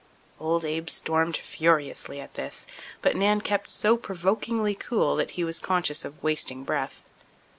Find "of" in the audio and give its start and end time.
6.03-6.23